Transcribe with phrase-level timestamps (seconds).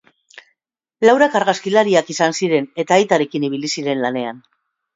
[1.05, 4.45] Laurak argazkilariak izan ziren eta aitarekin ibili ziren lanean.